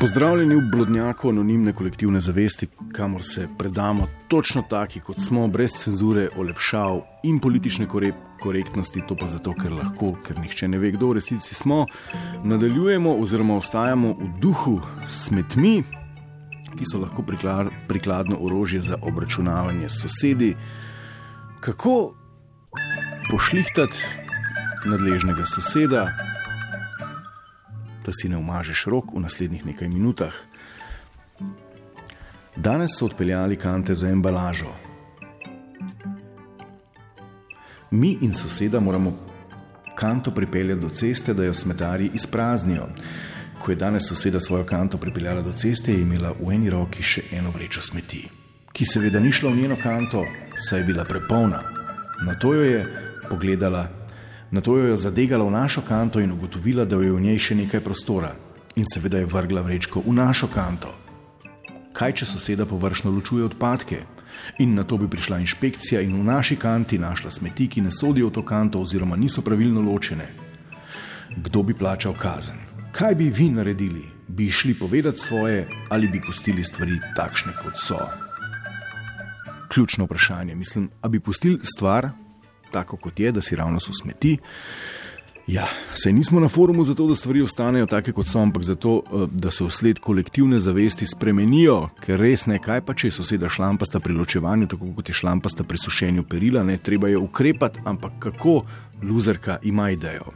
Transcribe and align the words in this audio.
Pozdravljeni 0.00 0.56
v 0.56 0.60
blodnjaku 0.72 1.28
anonimne 1.28 1.72
kolektivne 1.72 2.20
zavesti, 2.20 2.66
kamor 2.92 3.22
se 3.22 3.48
predamo 3.58 4.06
točno 4.28 4.62
taki, 4.62 5.00
kot 5.00 5.20
smo, 5.20 5.48
brez 5.48 5.72
cenzure, 5.78 6.28
olepšav 6.36 7.00
in 7.22 7.38
politične 7.40 7.86
korektnosti, 8.42 9.02
to 9.08 9.16
pa 9.16 9.26
zato, 9.26 9.54
ker 9.54 9.72
lahko, 9.72 10.16
ker 10.26 10.38
nihče 10.38 10.68
ne 10.68 10.78
ve, 10.78 10.90
kdo 10.90 11.12
v 11.12 11.20
resnici 11.20 11.54
smo. 11.54 11.86
Nadaljujemo 12.44 13.14
oziroma 13.22 13.56
ostajamo 13.56 14.12
v 14.18 14.28
duhu 14.42 14.80
smetmi, 15.06 15.84
ki 16.74 16.90
so 16.90 16.98
lahko 16.98 17.22
prikladno 17.88 18.36
orožje 18.40 18.80
za 18.80 18.98
obračunavanje 19.02 19.88
s 19.88 20.02
sosedi. 20.02 20.56
Kako 21.60 22.14
pošlihtati 23.30 23.96
nadležnega 24.86 25.46
soseda? 25.46 26.33
Da 28.04 28.12
si 28.12 28.28
ne 28.28 28.36
umažeš 28.36 28.84
rok 28.84 29.14
v 29.14 29.20
naslednjih 29.20 29.66
nekaj 29.66 29.88
minutah. 29.88 30.34
Danes 32.56 32.98
so 32.98 33.06
odpeljali 33.06 33.56
kante 33.56 33.94
za 33.94 34.08
embalažo. 34.08 34.74
Mi 37.90 38.18
in 38.20 38.32
soseda 38.32 38.80
moramo 38.80 39.16
kanto 39.94 40.30
pripeljati 40.30 40.80
do 40.80 40.88
ceste, 40.88 41.34
da 41.34 41.44
jo 41.44 41.54
smetari 41.54 42.10
izpraznijo. 42.14 42.86
Ko 43.58 43.70
je 43.70 43.76
danes 43.76 44.08
soseda 44.08 44.40
svojo 44.40 44.64
kanto 44.64 44.98
pripeljala 44.98 45.42
do 45.42 45.52
ceste, 45.52 45.92
je 45.92 46.02
imela 46.02 46.34
v 46.40 46.52
eni 46.52 46.70
roki 46.70 47.02
še 47.02 47.22
eno 47.32 47.50
vrečo 47.50 47.80
smeti, 47.80 48.28
ki 48.72 48.84
seveda 48.84 49.20
ni 49.20 49.32
šla 49.32 49.50
v 49.50 49.56
njeno 49.56 49.76
kanto, 49.82 50.24
saj 50.56 50.80
je 50.80 50.84
bila 50.84 51.04
prepolna. 51.04 51.62
Na 52.26 52.34
to 52.38 52.54
jo 52.54 52.62
je 52.62 52.86
pogledala 53.30 53.88
Na 54.50 54.60
to 54.60 54.76
jo 54.76 54.90
je 54.90 54.96
zadegala 54.96 55.44
v 55.44 55.50
našo 55.50 55.82
kanto 55.82 56.20
in 56.20 56.32
ugotovila, 56.32 56.84
da 56.84 56.96
je 56.96 57.12
v 57.12 57.20
njej 57.20 57.38
še 57.38 57.54
nekaj 57.54 57.80
prostora, 57.80 58.34
in 58.76 58.84
seveda 58.86 59.18
je 59.18 59.26
vrgla 59.26 59.62
vrečko 59.62 60.02
v 60.06 60.12
našo 60.12 60.48
kanto. 60.52 60.94
Kaj, 61.94 62.12
če 62.12 62.26
soseda 62.26 62.66
površno 62.66 63.10
ločuje 63.10 63.44
odpadke? 63.44 64.02
In 64.58 64.74
na 64.74 64.82
to 64.82 64.98
bi 64.98 65.06
prišla 65.06 65.38
inšpekcija 65.38 66.00
in 66.02 66.16
v 66.18 66.24
naši 66.26 66.56
kanti 66.56 66.98
našla 66.98 67.30
smeti, 67.30 67.68
ki 67.68 67.84
ne 67.86 67.92
sodijo 67.94 68.28
v 68.28 68.34
to 68.34 68.42
kanto 68.42 68.82
oziroma 68.82 69.16
niso 69.16 69.42
pravilno 69.42 69.82
ločene. 69.82 70.26
Kdo 71.36 71.62
bi 71.62 71.74
plačal 71.74 72.14
kazen? 72.18 72.58
Kaj 72.92 73.14
bi 73.14 73.30
vi 73.30 73.48
naredili? 73.50 74.04
Bi 74.28 74.50
šli 74.50 74.74
povedati 74.74 75.18
svoje 75.18 75.68
ali 75.88 76.08
bi 76.08 76.20
pustili 76.20 76.64
stvari 76.64 76.98
takšne, 77.16 77.52
kot 77.62 77.78
so? 77.78 77.98
Ključno 79.68 80.04
vprašanje, 80.04 80.54
mislim, 80.54 80.90
ali 81.00 81.10
bi 81.10 81.20
pustili 81.20 81.60
stvar 81.62 82.10
tako 82.74 82.98
kot 82.98 83.20
je, 83.20 83.32
da 83.32 83.42
si 83.42 83.56
ravno 83.56 83.80
so 83.80 83.94
smeti. 83.94 84.36
Ja, 85.46 85.66
sej 85.94 86.12
nismo 86.16 86.40
na 86.40 86.48
forumu 86.48 86.84
zato, 86.84 87.06
da 87.06 87.14
stvari 87.14 87.42
ostanejo 87.44 87.86
take, 87.86 88.12
kot 88.16 88.26
so, 88.26 88.40
ampak 88.40 88.62
zato, 88.64 89.02
eh, 89.04 89.26
da 89.30 89.50
se 89.50 89.64
vsled 89.64 90.00
kolektivne 90.00 90.58
zavesti 90.58 91.06
spremenijo, 91.06 91.90
ker 92.00 92.20
res 92.20 92.46
ne, 92.48 92.58
kaj 92.58 92.80
pa 92.86 92.94
če 92.96 93.10
je 93.10 93.16
soseda 93.18 93.50
šlampasta 93.52 94.00
pri 94.00 94.16
ločevanju, 94.16 94.70
tako 94.72 94.94
kot 94.96 95.12
je 95.12 95.18
šlampasta 95.20 95.66
pri 95.68 95.82
sušenju 95.82 96.24
perila, 96.24 96.64
ne 96.64 96.78
treba 96.78 97.12
je 97.12 97.20
ukrepati, 97.20 97.84
ampak 97.84 98.16
kako, 98.24 98.62
luzerka 99.02 99.58
ima 99.62 99.90
idejo. 99.92 100.32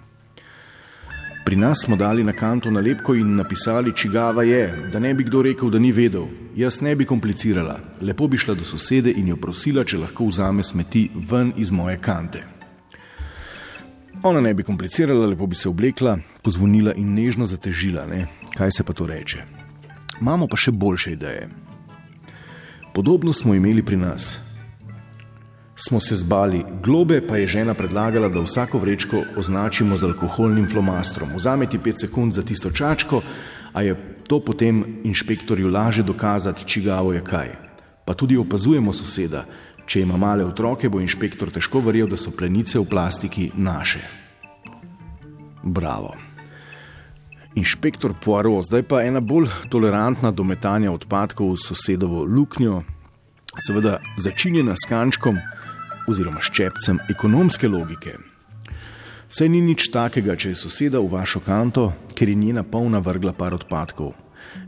Pri 1.49 1.57
nas 1.57 1.79
smo 1.85 1.97
dali 1.97 2.25
na 2.25 2.33
kanto 2.33 2.71
nalepko 2.71 3.15
in 3.15 3.37
napisali, 3.37 3.97
čigava 3.97 4.43
je, 4.43 4.89
da 4.93 4.99
ne 4.99 5.15
bi 5.15 5.25
kdo 5.25 5.43
rekel, 5.43 5.71
da 5.71 5.79
ni 5.79 5.93
vedel. 5.93 6.27
Jaz 6.57 6.81
ne 6.81 6.95
bi 6.95 7.05
komplicirala, 7.05 7.79
lepo 8.01 8.29
bi 8.29 8.37
šla 8.37 8.55
do 8.55 8.65
sosede 8.65 9.15
in 9.17 9.29
jo 9.29 9.37
prosila, 9.37 9.85
če 9.85 9.99
lahko 9.99 10.27
vzame 10.29 10.63
smeti 10.63 11.07
ven 11.31 11.53
iz 11.57 11.71
moje 11.73 11.97
kante. 12.05 12.43
Ona 14.23 14.41
ne 14.41 14.53
bi 14.55 14.63
komplicirala, 14.63 15.27
lepo 15.27 15.47
bi 15.47 15.57
se 15.57 15.69
oblekla, 15.69 16.19
pozvonila 16.43 16.93
in 16.95 17.15
nežno 17.15 17.47
zatežila, 17.47 18.05
ne? 18.07 18.27
kaj 18.57 18.71
se 18.71 18.85
pa 18.85 18.93
to 18.93 19.07
reče. 19.07 19.41
Imamo 20.21 20.49
pa 20.53 20.57
še 20.57 20.71
boljše 20.71 21.13
ideje. 21.17 21.49
Podobno 22.95 23.33
smo 23.33 23.55
imeli 23.55 23.83
pri 23.83 23.97
nas 23.97 24.48
smo 25.79 26.01
se 26.01 26.17
zbali, 26.17 26.65
globe 26.83 27.21
pa 27.27 27.37
je 27.37 27.47
žena 27.47 27.75
predlagala, 27.75 28.29
da 28.29 28.41
vsako 28.41 28.79
vrečko 28.79 29.23
označimo 29.37 29.97
z 29.97 30.05
alkoholnim 30.05 30.67
flomastrom. 30.71 31.29
Vzameti 31.37 31.79
pet 31.79 32.01
sekund 32.01 32.35
za 32.35 32.43
tisto 32.43 32.71
čačko, 32.71 33.23
a 33.73 33.83
je 33.83 33.95
to 34.27 34.41
potem 34.41 35.01
inšpektorju 35.05 35.69
laže 35.69 36.03
dokazati, 36.03 36.65
čigavo 36.67 37.13
je 37.13 37.25
kaj. 37.25 37.55
Pa 38.05 38.15
tudi 38.15 38.37
opazujemo 38.37 38.93
soseda, 38.93 39.45
če 39.87 40.01
ima 40.01 40.17
male 40.17 40.45
otroke, 40.45 40.89
bo 40.89 41.01
inšpektor 41.01 41.51
težko 41.51 41.81
verjel, 41.81 42.09
da 42.09 42.17
so 42.17 42.31
plenice 42.31 42.79
v 42.79 42.89
plastiki 42.91 43.51
naše. 43.55 44.01
Bravo. 45.63 46.15
Inšpektor 47.55 48.15
Poirot, 48.25 48.67
zdaj 48.67 48.83
pa 48.83 49.03
ena 49.03 49.21
bolj 49.21 49.49
tolerantna 49.71 50.31
do 50.31 50.45
metanja 50.45 50.93
odpadkov 50.93 51.55
v 51.55 51.63
sosedovo 51.63 52.25
luknjo, 52.25 52.83
seveda 53.59 53.99
začinjena 54.19 54.77
s 54.77 54.89
kančkom, 54.89 55.39
oziroma 56.09 56.41
ščepcem 56.43 57.01
ekonomske 57.13 57.69
logike. 57.69 58.17
Saj 59.29 59.49
ni 59.53 59.61
nič 59.61 59.91
takega, 59.93 60.39
če 60.41 60.55
je 60.55 60.57
soseda 60.57 61.03
v 61.05 61.13
vašo 61.13 61.43
kanto, 61.45 61.91
ker 62.17 62.31
je 62.33 62.39
njena 62.39 62.65
polna 62.65 63.03
vrgla 63.05 63.35
par 63.37 63.53
odpadkov. 63.53 64.15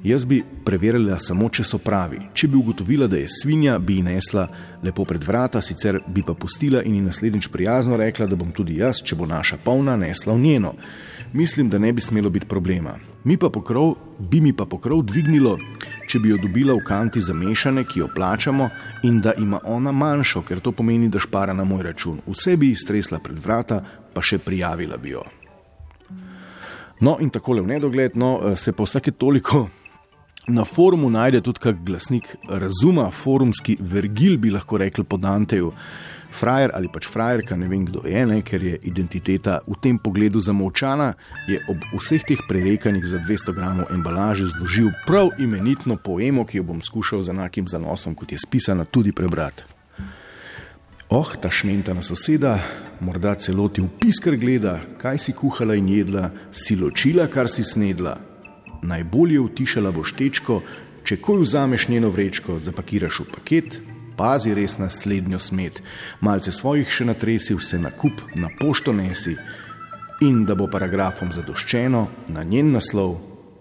Jaz 0.05 0.25
bi 0.25 0.43
preverila 0.65 1.19
samo, 1.19 1.49
če 1.49 1.65
so 1.65 1.79
pravi. 1.79 2.21
Če 2.35 2.49
bi 2.49 2.57
ugotovila, 2.57 3.07
da 3.11 3.19
je 3.21 3.29
svinja, 3.29 3.79
bi 3.79 3.99
ji 3.99 4.05
nesla 4.07 4.47
lepo 4.83 5.05
pred 5.05 5.25
vrata, 5.25 5.61
sicer 5.61 6.01
bi 6.09 6.23
pa 6.27 6.35
pustila 6.35 6.83
in 6.83 6.95
ji 6.95 7.01
naslednjič 7.05 7.51
prijazno 7.53 7.97
rekla, 8.01 8.27
da 8.27 8.37
bom 8.37 8.53
tudi 8.53 8.79
jaz, 8.81 9.03
če 9.05 9.17
bo 9.17 9.29
naša 9.29 9.59
polna, 9.65 9.97
nesla 10.01 10.35
v 10.35 10.41
njeno. 10.41 10.75
Mislim, 11.33 11.69
da 11.69 11.79
ne 11.79 11.93
bi 11.93 12.01
smelo 12.01 12.31
biti 12.31 12.47
problema. 12.47 12.97
Mi 13.25 13.37
pa 13.37 13.51
pokrov, 13.51 13.95
bi 14.19 14.41
mi 14.41 14.53
pa 14.57 14.65
pokrov 14.65 15.03
dvignilo, 15.07 15.59
če 16.09 16.19
bi 16.19 16.33
jo 16.33 16.39
dobila 16.43 16.75
v 16.75 16.85
kanti 16.87 17.21
zamešane, 17.21 17.85
ki 17.85 18.01
jo 18.01 18.09
plačamo, 18.15 18.71
in 19.05 19.21
da 19.21 19.37
ima 19.39 19.61
ona 19.65 19.93
manjšo, 19.93 20.43
ker 20.49 20.61
to 20.61 20.73
pomeni, 20.73 21.09
da 21.09 21.21
špara 21.21 21.53
na 21.55 21.65
moj 21.65 21.85
račun. 21.91 22.23
Vse 22.27 22.57
bi 22.57 22.73
ji 22.73 22.81
stresla 22.81 23.21
pred 23.21 23.39
vrata, 23.39 23.83
pa 24.15 24.25
še 24.25 24.41
prijavila 24.43 24.97
bi 24.97 25.15
jo. 25.15 25.27
No, 27.00 27.16
in 27.21 27.31
tako 27.31 27.53
le 27.56 27.62
v 27.62 27.66
nedogled, 27.66 28.16
no, 28.16 28.38
eh, 28.44 28.56
se 28.56 28.72
pa 28.72 28.84
vsake 28.84 29.11
toliko 29.11 29.69
na 30.49 30.65
forumu 30.65 31.11
najde 31.11 31.41
tudi 31.41 31.61
kak 31.61 31.77
glasnik 31.84 32.37
razuma, 32.49 33.11
forumski 33.11 33.77
vergil, 33.81 34.38
bi 34.38 34.50
lahko 34.50 34.78
rekli 34.78 35.05
po 35.05 35.16
Danteju 35.16 35.72
frajer 36.33 36.71
ali 36.75 36.89
pač 36.93 37.09
frajerka, 37.09 37.56
ne 37.56 37.69
vem 37.69 37.84
kdo 37.87 38.05
je, 38.06 38.27
ne, 38.27 38.43
ker 38.43 38.62
je 38.62 38.78
identiteta 38.87 39.60
v 39.66 39.78
tem 39.83 39.99
pogledu 39.99 40.41
zamovčana, 40.41 41.12
je 41.49 41.59
ob 41.69 41.83
vseh 41.97 42.22
teh 42.27 42.39
prerekanjih 42.49 43.06
za 43.06 43.19
200 43.19 43.55
gramov 43.56 43.91
embalaže 43.91 44.47
zložil 44.47 44.93
prav 45.06 45.34
imenitno 45.39 45.97
poemo, 45.97 46.47
ki 46.47 46.60
jo 46.60 46.69
bom 46.71 46.83
skušal 46.83 47.22
z 47.22 47.34
enakim 47.34 47.69
zanosom, 47.69 48.15
kot 48.15 48.33
je 48.33 48.39
spisana, 48.39 48.84
tudi 48.84 49.12
prebrati. 49.12 49.80
Oh, 51.12 51.37
ta 51.37 51.50
šmentana 51.50 52.03
soseda, 52.03 52.59
morda 53.00 53.32
celoti 53.34 53.82
v 53.82 53.88
piskar 53.98 54.37
gleda, 54.38 54.76
kaj 54.98 55.19
si 55.19 55.32
kuhala 55.34 55.75
in 55.75 55.88
jedla, 55.91 56.28
si 56.54 56.76
ločila, 56.78 57.26
kar 57.26 57.48
si 57.50 57.65
snedla. 57.66 58.12
Najbolje 58.87 59.41
utišala 59.43 59.91
boš 59.91 60.12
tečko, 60.15 60.60
če 61.03 61.19
ko 61.19 61.34
vzameš 61.41 61.88
njeno 61.91 62.12
vrečko, 62.15 62.60
zapakiraš 62.62 63.25
v 63.25 63.26
paket, 63.34 63.81
pazi 64.15 64.54
res 64.54 64.78
na 64.78 64.87
slednjo 64.87 65.43
smet, 65.43 65.82
malce 66.22 66.54
svojih 66.54 66.87
še 66.87 67.09
natresi, 67.10 67.59
vse 67.59 67.82
na 67.82 67.91
kup, 67.91 68.22
na 68.38 68.47
pošto 68.60 68.94
nesi 68.94 69.34
in 70.22 70.44
da 70.47 70.54
bo 70.54 70.71
paragrafom 70.71 71.34
zadoščeno, 71.34 72.06
na 72.31 72.47
njen 72.47 72.71
naslov 72.71 73.16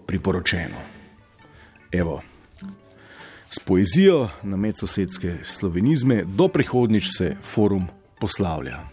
priporočeno. 0.06 0.86
Evo, 1.90 2.20
s 3.50 3.58
poezijo 3.58 4.28
na 4.42 4.56
medsosedske 4.56 5.38
slovenizme 5.44 6.22
do 6.24 6.48
prihodnič 6.48 7.04
se 7.18 7.36
forum 7.42 7.88
poslavlja. 8.20 8.90